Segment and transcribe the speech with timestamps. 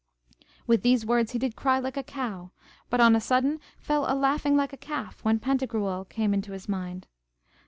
[0.65, 2.49] With these words he did cry like a cow,
[2.89, 6.67] but on a sudden fell a laughing like a calf, when Pantagruel came into his
[6.67, 7.05] mind.